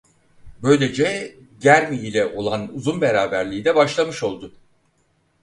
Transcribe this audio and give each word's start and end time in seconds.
Böylece 0.63 1.35
Germi 1.59 1.95
ile 1.97 2.25
olan 2.25 2.73
uzun 2.75 3.01
beraberliği 3.01 3.65
de 3.65 3.75
başlamış 3.75 4.23
oldu. 4.23 4.53